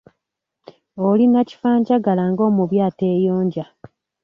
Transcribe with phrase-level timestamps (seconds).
[1.07, 3.65] Oli nakifanjagala ng’omubi ateeyonja.